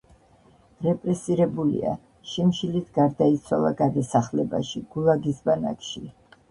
[0.85, 1.93] რეპრესირებულია;
[2.31, 6.09] შიმშილით გარდაიცვალა გადასახლებაში, „გულაგის“ ბანაკში.